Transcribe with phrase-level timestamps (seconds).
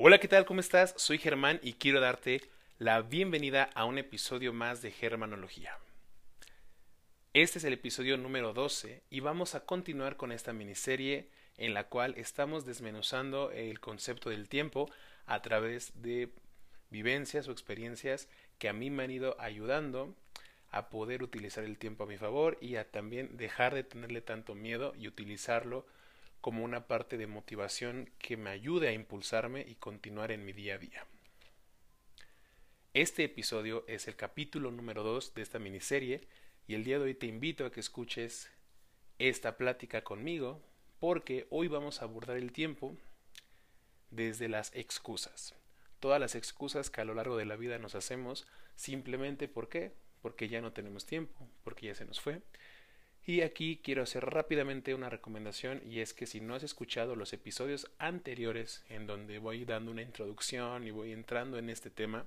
[0.00, 0.44] Hola, ¿qué tal?
[0.44, 0.94] ¿Cómo estás?
[0.96, 2.40] Soy Germán y quiero darte
[2.78, 5.76] la bienvenida a un episodio más de Germanología.
[7.32, 11.88] Este es el episodio número 12 y vamos a continuar con esta miniserie en la
[11.88, 14.88] cual estamos desmenuzando el concepto del tiempo
[15.26, 16.28] a través de
[16.90, 18.28] vivencias o experiencias
[18.60, 20.14] que a mí me han ido ayudando
[20.70, 24.54] a poder utilizar el tiempo a mi favor y a también dejar de tenerle tanto
[24.54, 25.86] miedo y utilizarlo
[26.40, 30.74] como una parte de motivación que me ayude a impulsarme y continuar en mi día
[30.74, 31.06] a día.
[32.94, 36.22] Este episodio es el capítulo número 2 de esta miniserie
[36.66, 38.50] y el día de hoy te invito a que escuches
[39.18, 40.60] esta plática conmigo
[41.00, 42.96] porque hoy vamos a abordar el tiempo
[44.10, 45.54] desde las excusas.
[46.00, 49.92] Todas las excusas que a lo largo de la vida nos hacemos simplemente ¿por qué?
[50.22, 52.42] Porque ya no tenemos tiempo, porque ya se nos fue,
[53.28, 57.34] y aquí quiero hacer rápidamente una recomendación y es que si no has escuchado los
[57.34, 62.24] episodios anteriores en donde voy dando una introducción y voy entrando en este tema,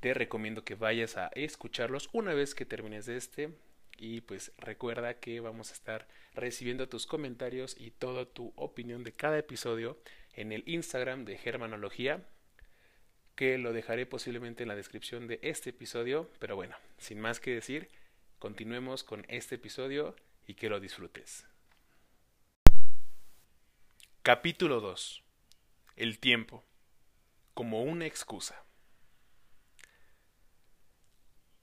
[0.00, 3.50] te recomiendo que vayas a escucharlos una vez que termines de este.
[3.98, 9.12] Y pues recuerda que vamos a estar recibiendo tus comentarios y toda tu opinión de
[9.12, 9.98] cada episodio
[10.32, 12.24] en el Instagram de Germanología
[13.34, 17.50] que lo dejaré posiblemente en la descripción de este episodio, pero bueno, sin más que
[17.50, 17.90] decir,
[18.42, 20.16] continuemos con este episodio
[20.48, 21.46] y que lo disfrutes.
[24.22, 25.22] Capítulo 2.
[25.94, 26.64] El tiempo
[27.54, 28.64] como una excusa.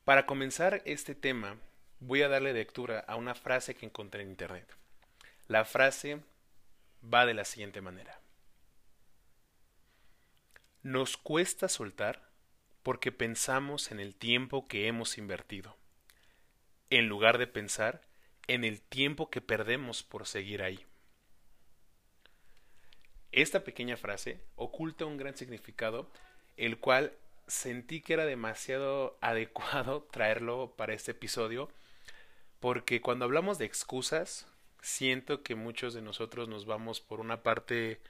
[0.05, 1.57] Para comenzar este tema,
[1.99, 4.73] voy a darle lectura a una frase que encontré en Internet.
[5.49, 6.23] La frase
[7.03, 8.21] va de la siguiente manera.
[10.81, 12.29] Nos cuesta soltar
[12.83, 15.78] porque pensamos en el tiempo que hemos invertido
[16.89, 18.01] en lugar de pensar
[18.47, 20.85] en el tiempo que perdemos por seguir ahí.
[23.31, 26.09] Esta pequeña frase oculta un gran significado,
[26.57, 27.13] el cual
[27.47, 31.69] sentí que era demasiado adecuado traerlo para este episodio,
[32.59, 34.47] porque cuando hablamos de excusas,
[34.81, 38.01] siento que muchos de nosotros nos vamos por una parte,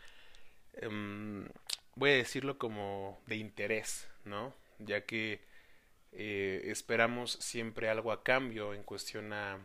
[0.74, 1.48] em,
[1.96, 4.54] voy a decirlo como de interés, ¿no?
[4.80, 5.42] Ya que
[6.12, 9.60] eh, esperamos siempre algo a cambio en cuestión a,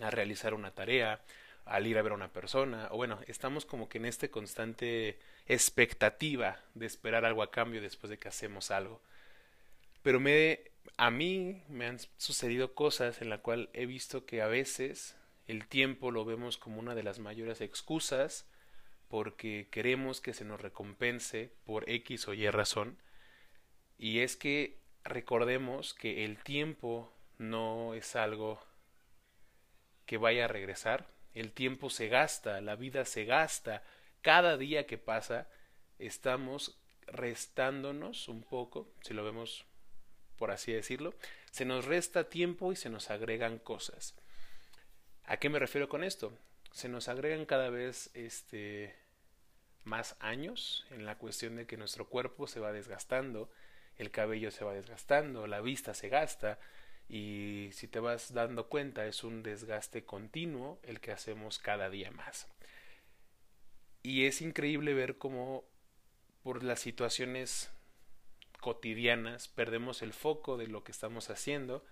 [0.00, 1.20] a realizar una tarea,
[1.64, 5.18] al ir a ver a una persona, o bueno, estamos como que en este constante
[5.46, 9.02] expectativa de esperar algo a cambio después de que hacemos algo.
[10.02, 10.60] Pero me,
[10.96, 15.66] a mí me han sucedido cosas en la cual he visto que a veces el
[15.66, 18.46] tiempo lo vemos como una de las mayores excusas
[19.08, 22.98] porque queremos que se nos recompense por X o Y razón.
[23.98, 28.60] Y es que recordemos que el tiempo no es algo
[30.06, 33.82] que vaya a regresar, el tiempo se gasta, la vida se gasta,
[34.22, 35.48] cada día que pasa
[35.98, 39.64] estamos restándonos un poco, si lo vemos
[40.38, 41.14] por así decirlo,
[41.50, 44.14] se nos resta tiempo y se nos agregan cosas.
[45.24, 46.32] ¿A qué me refiero con esto?
[46.72, 48.94] Se nos agregan cada vez este
[49.84, 53.50] más años en la cuestión de que nuestro cuerpo se va desgastando,
[53.98, 56.58] el cabello se va desgastando, la vista se gasta
[57.08, 62.10] y si te vas dando cuenta es un desgaste continuo el que hacemos cada día
[62.10, 62.48] más.
[64.02, 65.64] Y es increíble ver cómo
[66.42, 67.70] por las situaciones
[68.60, 71.84] cotidianas perdemos el foco de lo que estamos haciendo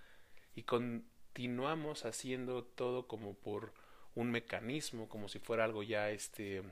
[0.55, 3.73] y continuamos haciendo todo como por
[4.15, 6.63] un mecanismo, como si fuera algo ya este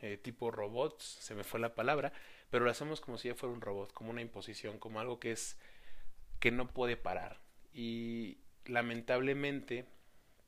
[0.00, 2.12] eh, tipo robots, se me fue la palabra,
[2.50, 5.32] pero lo hacemos como si ya fuera un robot, como una imposición, como algo que
[5.32, 5.58] es
[6.40, 7.40] que no puede parar.
[7.72, 9.86] Y lamentablemente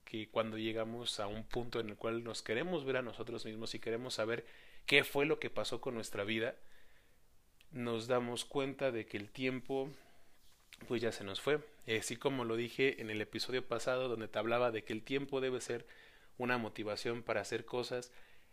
[0.04, 3.74] que cuando llegamos a un punto en el cual nos queremos ver a nosotros mismos
[3.74, 4.46] y queremos saber
[4.86, 6.54] qué fue lo que pasó con nuestra vida,
[7.72, 9.90] nos damos cuenta de que el tiempo
[10.86, 11.60] pues ya se nos fue.
[11.98, 15.40] Así como lo dije en el episodio pasado donde te hablaba de que el tiempo
[15.40, 15.86] debe ser
[16.38, 18.12] una motivación para hacer cosas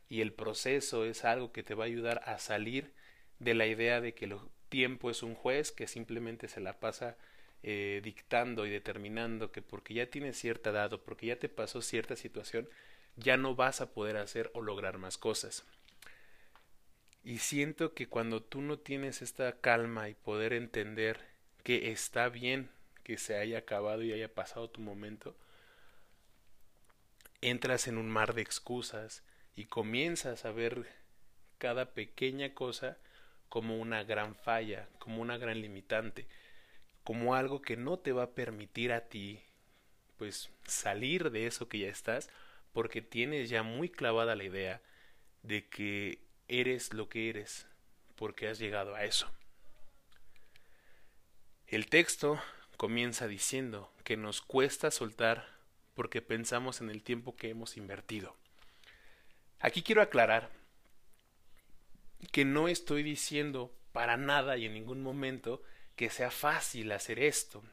[0.10, 2.92] y el proceso es algo que te va a ayudar a salir
[3.40, 4.38] de la idea de que el
[4.70, 7.18] tiempo es un juez que simplemente se la pasa
[7.64, 11.82] eh, dictando y determinando que porque ya tienes cierta edad o porque ya te pasó
[11.82, 12.70] cierta situación,
[13.16, 15.66] ya no vas a poder hacer o lograr más cosas.
[17.24, 21.20] Y siento que cuando tú no tienes esta calma y poder entender
[21.64, 22.70] que está bien
[23.04, 25.36] que se haya acabado y haya pasado tu momento,
[27.42, 29.24] entras en un mar de excusas
[29.56, 30.86] y comienzas a ver
[31.58, 32.98] cada pequeña cosa
[33.56, 36.28] como una gran falla, como una gran limitante,
[37.06, 39.40] como algo que no te va a permitir a ti
[40.18, 42.30] pues salir de eso que ya estás
[42.74, 44.82] porque tienes ya muy clavada la idea
[45.42, 46.20] de que
[46.50, 47.66] eres lo que eres
[48.18, 49.32] por qué has llegado a eso.
[51.66, 52.42] El texto
[52.76, 55.48] comienza diciendo que nos cuesta soltar
[55.94, 58.36] porque pensamos en el tiempo que hemos invertido.
[59.62, 60.50] Aquí quiero aclarar
[62.32, 65.62] que no estoy diciendo para nada y en ningún momento
[65.96, 67.64] que sea fácil hacer esto.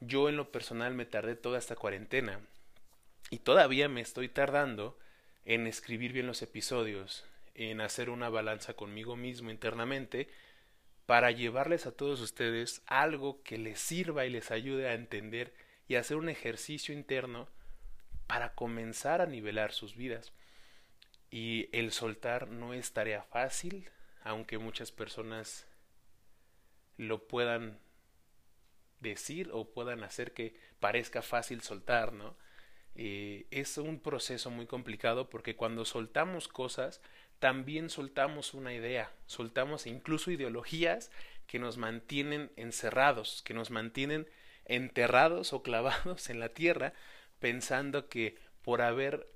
[0.00, 2.40] Yo en lo personal me tardé toda esta cuarentena
[3.30, 4.98] y todavía me estoy tardando
[5.44, 7.24] en escribir bien los episodios,
[7.54, 10.28] en hacer una balanza conmigo mismo internamente
[11.06, 15.54] para llevarles a todos ustedes algo que les sirva y les ayude a entender
[15.88, 17.48] y hacer un ejercicio interno
[18.26, 20.32] para comenzar a nivelar sus vidas.
[21.38, 23.90] Y el soltar no es tarea fácil,
[24.22, 25.66] aunque muchas personas
[26.96, 27.78] lo puedan
[29.00, 32.38] decir o puedan hacer que parezca fácil soltar, ¿no?
[32.94, 37.02] Eh, es un proceso muy complicado porque cuando soltamos cosas,
[37.38, 41.10] también soltamos una idea, soltamos incluso ideologías
[41.46, 44.26] que nos mantienen encerrados, que nos mantienen
[44.64, 46.94] enterrados o clavados en la tierra,
[47.40, 49.35] pensando que por haber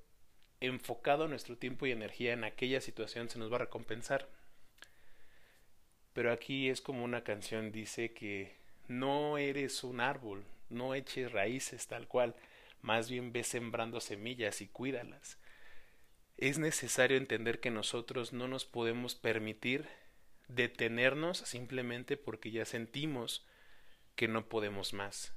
[0.61, 4.29] enfocado nuestro tiempo y energía en aquella situación se nos va a recompensar.
[6.13, 8.55] Pero aquí es como una canción dice que
[8.87, 12.35] no eres un árbol, no eches raíces tal cual,
[12.81, 15.37] más bien ve sembrando semillas y cuídalas.
[16.37, 19.87] Es necesario entender que nosotros no nos podemos permitir
[20.47, 23.45] detenernos simplemente porque ya sentimos
[24.15, 25.33] que no podemos más.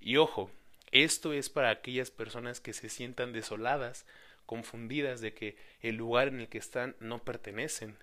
[0.00, 0.50] Y ojo,
[0.90, 4.04] esto es para aquellas personas que se sientan desoladas,
[4.52, 7.96] confundidas de que el lugar en el que están no pertenecen.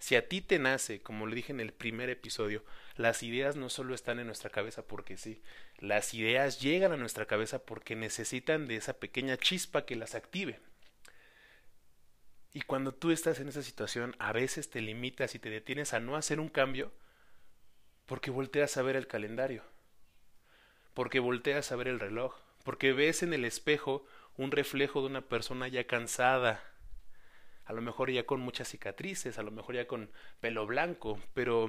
[0.00, 2.64] Si a ti te nace, como le dije en el primer episodio,
[2.96, 5.40] las ideas no solo están en nuestra cabeza porque sí,
[5.78, 10.58] las ideas llegan a nuestra cabeza porque necesitan de esa pequeña chispa que las active.
[12.52, 16.00] Y cuando tú estás en esa situación, a veces te limitas y te detienes a
[16.00, 16.90] no hacer un cambio
[18.06, 19.62] porque volteas a ver el calendario,
[20.94, 22.34] porque volteas a ver el reloj,
[22.64, 24.04] porque ves en el espejo
[24.36, 26.62] un reflejo de una persona ya cansada,
[27.64, 30.10] a lo mejor ya con muchas cicatrices, a lo mejor ya con
[30.40, 31.68] pelo blanco, pero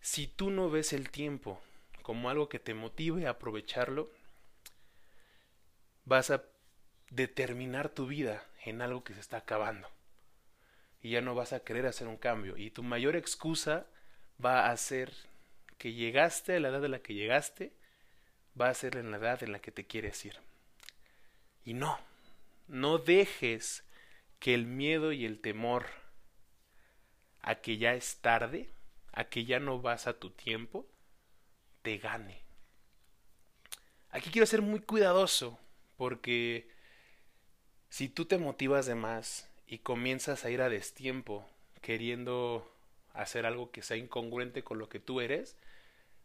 [0.00, 1.60] si tú no ves el tiempo
[2.02, 4.10] como algo que te motive a aprovecharlo,
[6.04, 6.44] vas a
[7.10, 9.88] determinar tu vida en algo que se está acabando.
[11.00, 12.56] Y ya no vas a querer hacer un cambio.
[12.56, 13.86] Y tu mayor excusa
[14.42, 15.12] va a ser
[15.78, 17.72] que llegaste a la edad de la que llegaste,
[18.60, 20.38] va a ser en la edad en la que te quieres ir.
[21.64, 21.98] Y no,
[22.68, 23.84] no dejes
[24.38, 25.86] que el miedo y el temor
[27.40, 28.70] a que ya es tarde,
[29.12, 30.86] a que ya no vas a tu tiempo,
[31.82, 32.42] te gane.
[34.10, 35.58] Aquí quiero ser muy cuidadoso
[35.96, 36.68] porque
[37.90, 41.48] si tú te motivas de más y comienzas a ir a destiempo
[41.80, 42.70] queriendo
[43.12, 45.56] hacer algo que sea incongruente con lo que tú eres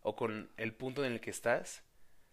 [0.02, 1.84] o con el punto en el que estás,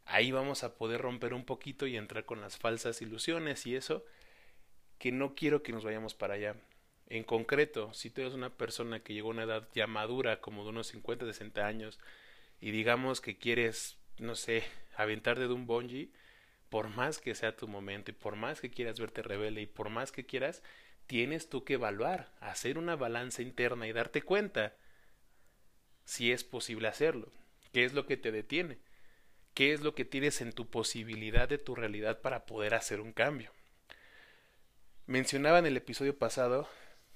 [0.06, 4.05] ahí vamos a poder romper un poquito y entrar con las falsas ilusiones y eso,
[4.99, 6.56] que no quiero que nos vayamos para allá.
[7.08, 10.64] En concreto, si tú eres una persona que llegó a una edad ya madura, como
[10.64, 11.99] de unos 50, 60 años,
[12.61, 14.64] y digamos que quieres, no sé,
[14.97, 16.12] aventarte de un bungee,
[16.70, 19.91] por más que sea tu momento y por más que quieras verte rebelde y por
[19.91, 20.62] más que quieras,
[21.06, 24.77] tienes tú que evaluar, hacer una balanza interna y darte cuenta
[26.05, 27.32] si es posible hacerlo,
[27.72, 28.79] qué es lo que te detiene
[29.56, 33.15] qué es lo que tienes en tu posibilidad de tu realidad para poder hacer un
[33.15, 33.51] cambio.
[35.06, 36.69] Mencionaba en el episodio pasado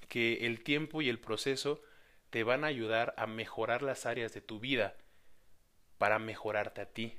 [0.09, 1.83] que el tiempo y el proceso
[2.31, 4.97] te van a ayudar a mejorar las áreas de tu vida
[5.99, 7.15] para mejorarte a ti.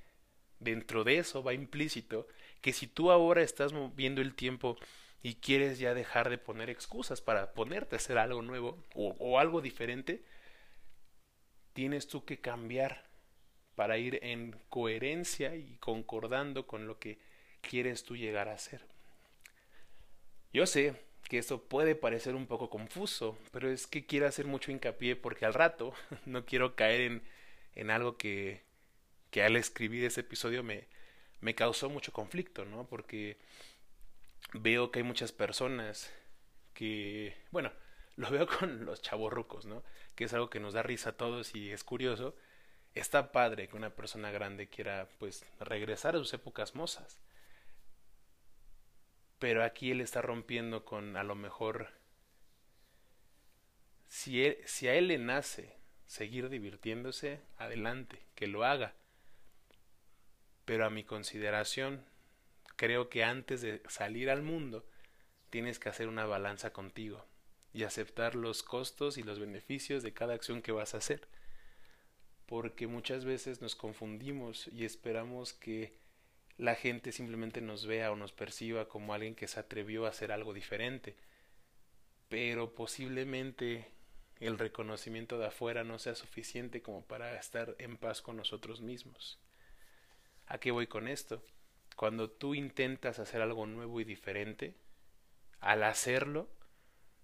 [0.59, 2.26] Dentro de eso va implícito
[2.61, 4.76] que si tú ahora estás moviendo el tiempo
[5.23, 9.38] y quieres ya dejar de poner excusas para ponerte a hacer algo nuevo o, o
[9.38, 10.25] algo diferente,
[11.75, 13.12] tienes tú que cambiar
[13.75, 17.19] para ir en coherencia y concordando con lo que
[17.61, 18.83] quieres tú llegar a ser.
[20.52, 20.95] Yo sé
[21.29, 25.47] que esto puede parecer un poco confuso, pero es que quiero hacer mucho hincapié porque
[25.47, 25.95] al rato
[26.26, 27.23] no quiero caer en,
[27.75, 28.62] en algo que,
[29.31, 30.87] que al escribir ese episodio me,
[31.41, 32.87] me causó mucho conflicto, ¿no?
[32.87, 33.38] Porque
[34.52, 36.12] veo que hay muchas personas
[36.75, 37.73] que, bueno,
[38.17, 39.83] lo veo con los chavorrucos, ¿no?
[40.14, 42.35] Que es algo que nos da risa a todos y es curioso,
[42.94, 47.18] está padre que una persona grande quiera pues regresar a sus épocas mozas.
[49.38, 51.88] Pero aquí él está rompiendo con a lo mejor
[54.08, 55.75] si, si a él le nace
[56.06, 58.92] seguir divirtiéndose, adelante, que lo haga.
[60.66, 62.04] Pero a mi consideración,
[62.76, 64.84] creo que antes de salir al mundo,
[65.50, 67.26] tienes que hacer una balanza contigo.
[67.75, 71.26] y aceptar los costos y los beneficios de cada acción que vas a hacer.
[72.52, 75.94] Porque muchas veces nos confundimos y esperamos que
[76.59, 80.32] la gente simplemente nos vea o nos perciba como alguien que se atrevió a hacer
[80.32, 81.16] algo diferente.
[82.28, 83.87] Pero posiblemente
[84.38, 89.38] el reconocimiento de afuera no sea suficiente como para estar en paz con nosotros mismos.
[90.47, 91.42] ¿A qué voy con esto?
[91.97, 94.75] Cuando tú intentas hacer algo nuevo y diferente,
[95.61, 96.50] al hacerlo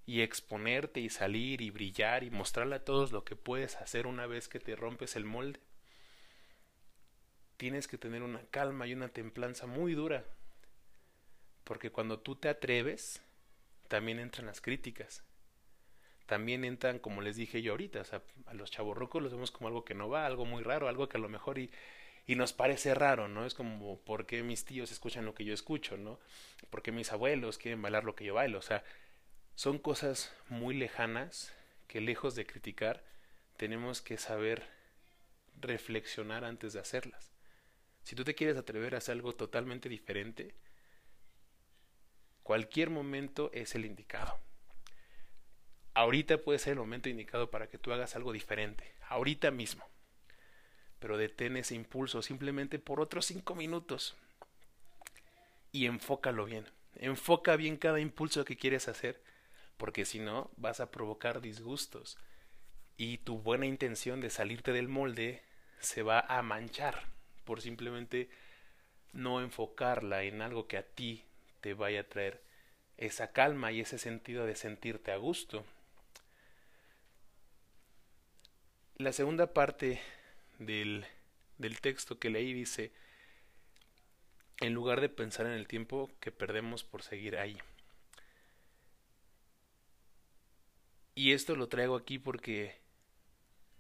[0.09, 4.27] y exponerte y salir y brillar y mostrarle a todos lo que puedes hacer una
[4.27, 5.61] vez que te rompes el molde,
[7.59, 10.25] tienes que tener una calma y una templanza muy dura.
[11.63, 13.21] Porque cuando tú te atreves,
[13.89, 15.25] también entran las críticas.
[16.25, 19.69] También entran, como les dije yo ahorita, o sea, a los chavorrucos los vemos como
[19.69, 21.71] algo que no va, algo muy raro, algo que a lo mejor y,
[22.27, 23.45] y nos parece raro, ¿no?
[23.45, 26.19] Es como, ¿por qué mis tíos escuchan lo que yo escucho, ¿no?
[26.71, 28.59] ¿Por qué mis abuelos quieren bailar lo que yo bailo?
[28.59, 28.83] O sea,
[29.59, 31.53] son cosas muy lejanas
[31.89, 33.03] que lejos de criticar,
[33.57, 34.63] tenemos que saber
[35.61, 37.33] reflexionar antes de hacerlas.
[38.05, 40.55] Si tú te quieres atrever a hacer algo totalmente diferente,
[42.45, 44.39] cualquier momento es el indicado.
[45.93, 49.85] Ahorita puede ser el momento indicado para que tú hagas algo diferente, ahorita mismo.
[51.01, 54.15] Pero detén ese impulso simplemente por otros cinco minutos
[55.73, 56.65] y enfócalo bien.
[56.95, 59.21] Enfoca bien cada impulso que quieres hacer,
[59.79, 62.19] porque si no vas a provocar disgustos
[62.99, 65.43] y tu buena intención de salirte del molde
[65.81, 67.07] se va a manchar
[67.45, 68.29] por simplemente
[69.13, 71.25] no enfocarla en algo que a ti
[71.61, 72.43] te vaya a traer
[72.99, 75.65] esa calma y ese sentido de sentirte a gusto.
[78.97, 80.01] La segunda parte
[80.59, 81.07] del,
[81.57, 82.93] del texto que leí dice,
[84.61, 87.57] en lugar de pensar en el tiempo que perdemos por seguir ahí.
[91.19, 92.77] Y esto lo traigo aquí porque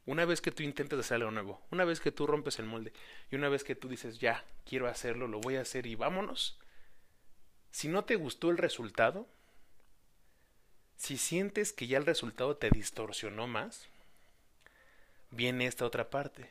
[0.06, 2.92] una vez que tú intentas hacer algo nuevo, una vez que tú rompes el molde
[3.30, 6.58] y una vez que tú dices, ya, quiero hacerlo, lo voy a hacer y vámonos,
[7.70, 9.28] si no te gustó el resultado,
[10.96, 13.86] si sientes que ya el resultado te distorsionó más,
[15.30, 16.50] viene esta otra parte,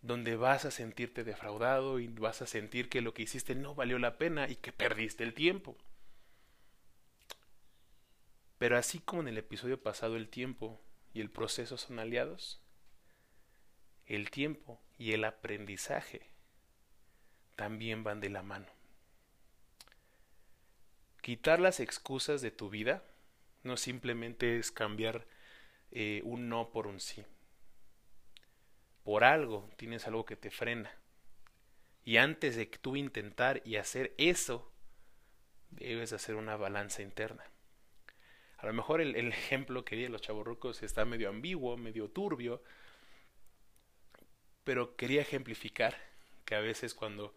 [0.00, 3.98] donde vas a sentirte defraudado y vas a sentir que lo que hiciste no valió
[3.98, 5.76] la pena y que perdiste el tiempo.
[8.58, 10.80] Pero así como en el episodio pasado el tiempo
[11.12, 12.60] y el proceso son aliados,
[14.06, 16.30] el tiempo y el aprendizaje
[17.56, 18.66] también van de la mano.
[21.20, 23.02] Quitar las excusas de tu vida
[23.62, 25.26] no simplemente es cambiar
[25.90, 27.24] eh, un no por un sí.
[29.02, 30.94] Por algo tienes algo que te frena.
[32.04, 34.70] Y antes de que tú intentar y hacer eso,
[35.70, 37.44] debes hacer una balanza interna.
[38.58, 42.62] A lo mejor el, ejemplo que di de los chavorrucos está medio ambiguo, medio turbio,
[44.64, 45.96] pero quería ejemplificar
[46.44, 47.36] que a veces cuando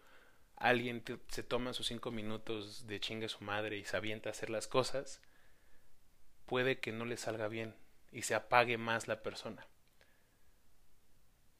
[0.56, 4.50] alguien se toma sus cinco minutos de chinga su madre y se avienta a hacer
[4.50, 5.20] las cosas,
[6.46, 7.74] puede que no le salga bien
[8.12, 9.66] y se apague más la persona.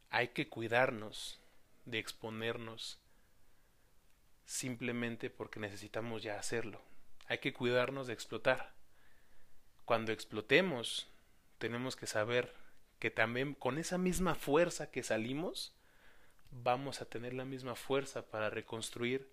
[0.09, 1.41] Hay que cuidarnos
[1.85, 2.99] de exponernos
[4.47, 6.83] simplemente porque necesitamos ya hacerlo.
[7.27, 8.80] Hay que cuidarnos de explotar
[9.91, 11.09] cuando explotemos,
[11.59, 12.55] tenemos que saber
[13.01, 15.75] que también con esa misma fuerza que salimos,
[16.53, 19.29] vamos a tener la misma fuerza para reconstruir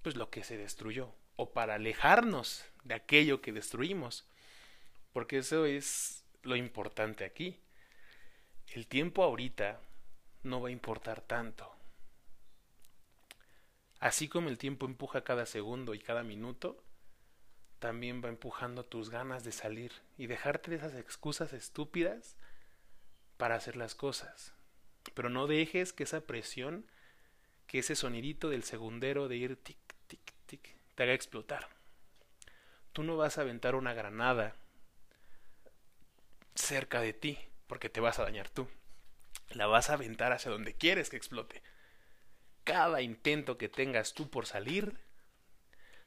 [0.00, 4.24] pues lo que se destruyó o para alejarnos de aquello que destruimos.
[5.12, 7.60] Porque eso es lo importante aquí.
[8.68, 9.78] El tiempo ahorita
[10.42, 11.70] no va a importar tanto.
[14.00, 16.82] Así como el tiempo empuja cada segundo y cada minuto,
[17.82, 22.36] también va empujando tus ganas de salir y dejarte de esas excusas estúpidas
[23.38, 24.54] para hacer las cosas.
[25.14, 26.86] Pero no dejes que esa presión,
[27.66, 31.70] que ese sonidito del segundero de ir tic, tic, tic, te haga explotar.
[32.92, 34.54] Tú no vas a aventar una granada
[36.54, 37.36] cerca de ti,
[37.66, 38.68] porque te vas a dañar tú.
[39.50, 41.64] La vas a aventar hacia donde quieres que explote.
[42.62, 44.96] Cada intento que tengas tú por salir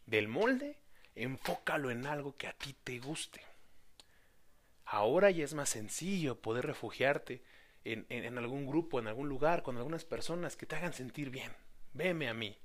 [0.06, 0.78] del molde
[1.16, 3.42] enfócalo en algo que a ti te guste.
[4.86, 7.42] Ahora ya es más sencillo poder refugiarte
[7.84, 11.52] en, en, algún grupo, en algún lugar, con algunas personas que te hagan sentir bien.
[11.94, 12.58] Veme a mí.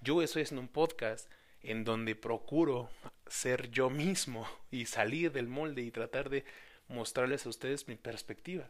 [0.00, 1.30] Yo estoy haciendo un podcast
[1.62, 2.88] en donde procuro
[3.26, 6.44] ser yo mismo y salir del molde y tratar de
[6.88, 8.68] mostrarles a ustedes mi perspectiva.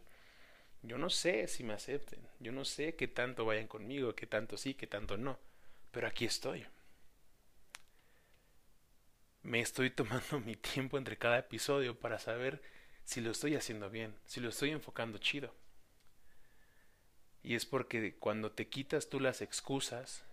[0.83, 4.57] Yo no sé si me acepten, yo no sé qué tanto vayan conmigo, qué tanto
[4.57, 5.39] sí, qué tanto no,
[5.91, 6.65] pero aquí estoy.
[9.43, 12.61] Me estoy tomando mi tiempo entre cada episodio para saber
[13.03, 15.53] si lo estoy haciendo bien, si lo estoy enfocando chido.
[17.43, 20.23] Y es porque cuando te quitas tú las excusas,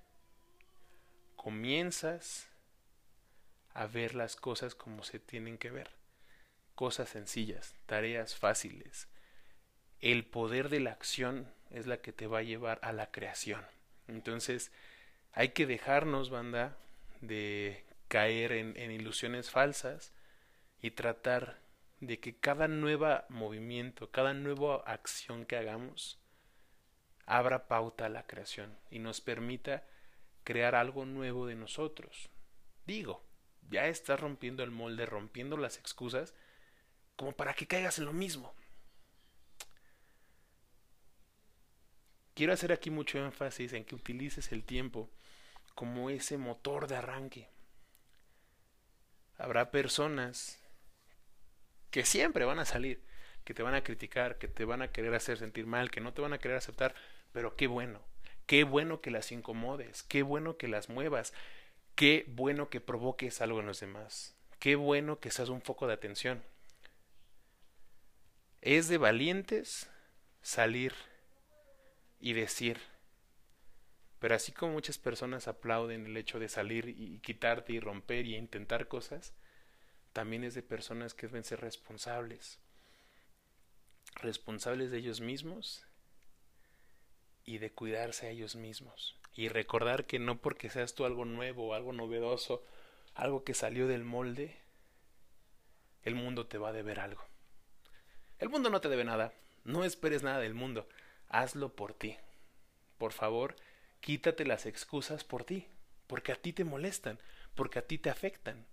[1.34, 2.48] comienzas
[3.74, 5.90] a ver las cosas como se tienen que ver.
[6.76, 9.08] Cosas sencillas, tareas fáciles.
[10.00, 13.66] El poder de la acción es la que te va a llevar a la creación.
[14.06, 14.70] Entonces,
[15.32, 16.76] hay que dejarnos, banda,
[17.20, 20.12] de caer en, ilusiones falsas
[20.82, 21.60] y tratar
[22.00, 26.18] de que cada nuevo movimiento, cada nueva acción que hagamos,
[27.24, 29.84] abra pauta a la creación y nos permita
[30.42, 32.30] crear algo nuevo de nosotros.
[32.84, 33.24] Digo,
[33.70, 36.34] ya estás rompiendo el molde, rompiendo las excusas,
[37.14, 38.52] como para que caigas en lo mismo.
[42.34, 45.08] Quiero hacer aquí mucho énfasis en que utilices el tiempo
[45.76, 47.59] como ese motor de arranque.
[49.40, 50.60] Habrá personas
[51.90, 53.02] que siempre van a salir,
[53.42, 56.12] que te van a criticar, que te van a querer hacer sentir mal, que no
[56.12, 56.94] te van a querer aceptar,
[57.32, 58.02] pero qué bueno,
[58.44, 61.32] qué bueno que las incomodes, qué bueno que las muevas,
[61.94, 65.94] qué bueno que provoques algo en los demás, qué bueno que seas un foco de
[65.94, 66.44] atención.
[68.60, 69.88] Es de valientes
[70.42, 70.92] salir
[72.20, 72.78] y decir,
[74.20, 78.36] pero así como muchas personas aplauden el hecho de salir y quitarte y romper y
[78.36, 79.32] intentar cosas,
[80.12, 82.58] también es de personas que deben ser responsables,
[84.16, 85.86] responsables de ellos mismos
[87.44, 89.16] y de cuidarse a ellos mismos.
[89.34, 92.62] Y recordar que no porque seas tú algo nuevo, algo novedoso,
[93.14, 94.56] algo que salió del molde,
[96.02, 97.24] el mundo te va a deber algo.
[98.38, 99.32] El mundo no te debe nada,
[99.64, 100.86] no esperes nada del mundo,
[101.28, 102.18] hazlo por ti.
[102.98, 103.56] Por favor,
[104.00, 105.68] quítate las excusas por ti,
[106.06, 107.18] porque a ti te molestan,
[107.54, 108.66] porque a ti te afectan.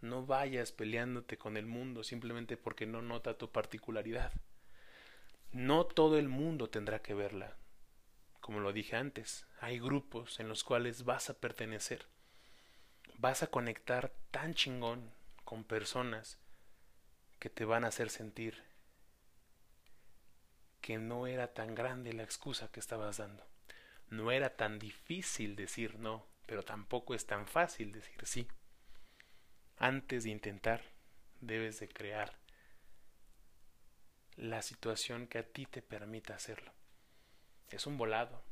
[0.00, 4.32] No vayas peleándote con el mundo simplemente porque no nota tu particularidad.
[5.52, 7.56] No todo el mundo tendrá que verla
[8.48, 12.06] como lo dije antes, hay grupos en los cuales vas a pertenecer.
[13.18, 15.12] Vas a conectar tan chingón
[15.44, 16.38] con personas
[17.40, 18.64] que te van a hacer sentir
[20.80, 23.44] que no era tan grande la excusa que estabas dando.
[24.10, 28.48] No era tan difícil decir no, pero tampoco es tan fácil decir sí.
[29.76, 30.82] Antes de intentar,
[31.40, 32.38] debes de crear
[34.36, 36.72] la situación que a ti te permita hacerlo
[37.70, 38.42] es un volado.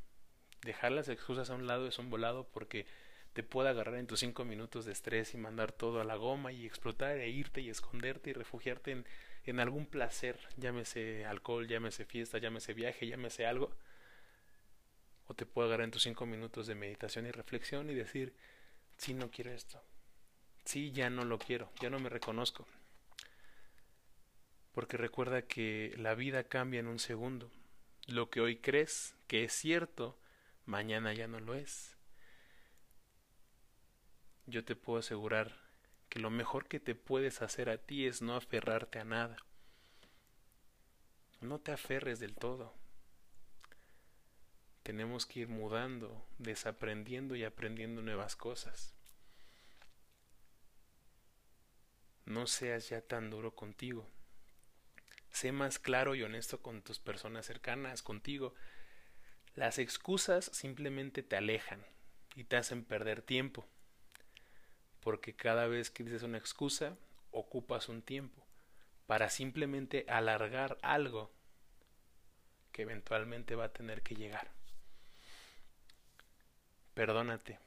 [0.63, 2.85] Dejar las excusas a un lado es un volado porque
[3.33, 6.51] te puede agarrar en tus cinco minutos de estrés y mandar todo a la goma
[6.51, 9.05] y explotar e irte y esconderte y refugiarte en,
[9.45, 13.75] en algún placer, llámese alcohol, llámese fiesta, llámese viaje, llámese algo.
[15.27, 18.33] O te puede agarrar en tus cinco minutos de meditación y reflexión y decir,
[18.97, 19.81] sí, no quiero esto.
[20.65, 22.67] Sí, ya no lo quiero, ya no me reconozco.
[24.73, 27.49] Porque recuerda que la vida cambia en un segundo.
[28.05, 30.17] Lo que hoy crees que es cierto,
[30.65, 31.97] mañana ya no lo es.
[34.45, 35.57] Yo te puedo asegurar
[36.09, 39.37] que lo mejor que te puedes hacer a ti es no aferrarte a nada.
[41.41, 42.73] No te aferres del todo.
[44.87, 48.93] Tenemos que ir mudando, desaprendiendo y aprendiendo nuevas cosas.
[52.23, 54.07] No seas ya tan duro contigo.
[55.29, 58.55] Sé más claro y honesto con tus personas cercanas, contigo.
[59.55, 61.85] Las excusas simplemente te alejan
[62.37, 63.67] y te hacen perder tiempo.
[65.01, 66.95] Porque cada vez que dices una excusa,
[67.31, 68.41] ocupas un tiempo
[69.05, 71.29] para simplemente alargar algo
[72.71, 74.55] que eventualmente va a tener que llegar.
[76.97, 77.59] Perdónate.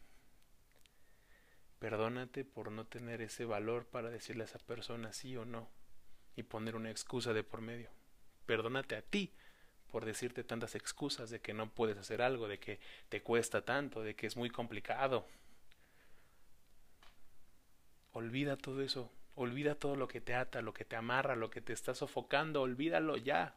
[1.78, 5.68] Perdónate por no tener ese valor para decirle a esa persona sí o no
[6.34, 7.90] y poner una excusa de por medio.
[8.46, 9.32] Perdónate a ti
[9.92, 14.02] por decirte tantas excusas de que no puedes hacer algo, de que te cuesta tanto,
[14.02, 15.24] de que es muy complicado.
[18.10, 21.60] Olvida todo eso, olvida todo lo que te ata, lo que te amarra, lo que
[21.60, 23.54] te está sofocando, olvídalo ya.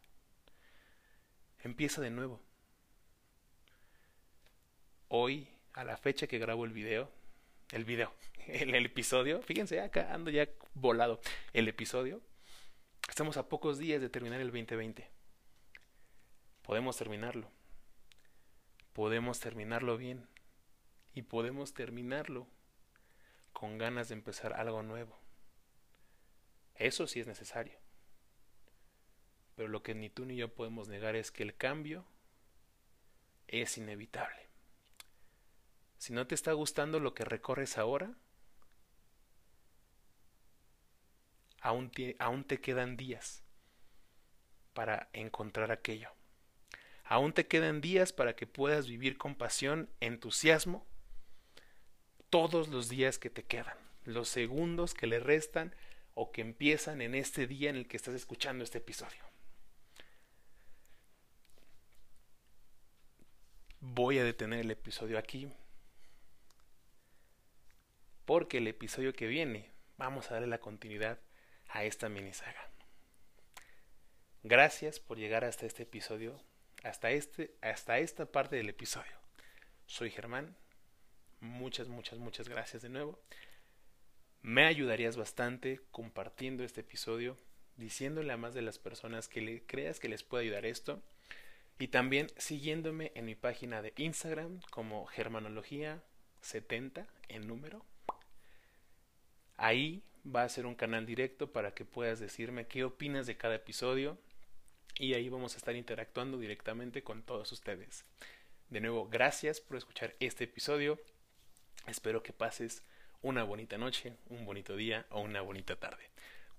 [1.63, 2.39] Empieza de nuevo.
[5.07, 7.09] Hoy, a la fecha que grabo el video,
[7.71, 8.13] el video,
[8.47, 11.19] el, el episodio, fíjense, acá ando ya volado,
[11.53, 12.21] el episodio
[13.09, 15.07] Estamos a pocos días de terminar el 2020.
[16.63, 17.51] Podemos terminarlo.
[18.93, 20.27] Podemos terminarlo bien.
[21.13, 22.47] Y podemos terminarlo
[23.51, 25.15] con ganas de empezar algo nuevo.
[26.75, 27.77] Eso sí es necesario.
[29.55, 32.05] Pero lo que ni tú ni yo podemos negar es que el cambio
[33.47, 34.47] es inevitable.
[36.03, 38.13] Si no te está gustando lo que recorres ahora,
[41.61, 43.41] aún te, aún te quedan días
[44.73, 46.09] para encontrar aquello.
[47.05, 50.85] Aún te quedan días para que puedas vivir con pasión, entusiasmo,
[52.29, 55.73] todos los días que te quedan, los segundos que le restan
[56.15, 59.23] o que empiezan en este día en el que estás escuchando este episodio.
[63.79, 65.49] Voy a detener el episodio aquí
[68.25, 71.19] porque el episodio que viene vamos a darle la continuidad
[71.69, 72.69] a esta mini saga.
[74.43, 76.39] Gracias por llegar hasta este episodio,
[76.83, 79.13] hasta este hasta esta parte del episodio.
[79.85, 80.55] Soy Germán.
[81.39, 83.19] Muchas muchas muchas gracias de nuevo.
[84.41, 87.37] Me ayudarías bastante compartiendo este episodio,
[87.77, 91.01] diciéndole a más de las personas que creas que les puede ayudar esto
[91.79, 97.85] y también siguiéndome en mi página de Instagram como Germanología70 en número.
[99.63, 103.55] Ahí va a ser un canal directo para que puedas decirme qué opinas de cada
[103.55, 104.17] episodio
[104.99, 108.03] y ahí vamos a estar interactuando directamente con todos ustedes.
[108.69, 110.99] De nuevo, gracias por escuchar este episodio.
[111.87, 112.83] Espero que pases
[113.21, 116.09] una bonita noche, un bonito día o una bonita tarde.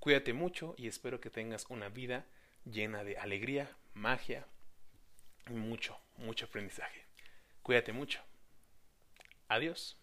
[0.00, 2.24] Cuídate mucho y espero que tengas una vida
[2.64, 4.46] llena de alegría, magia
[5.50, 7.04] y mucho, mucho aprendizaje.
[7.62, 8.22] Cuídate mucho.
[9.48, 9.98] Adiós.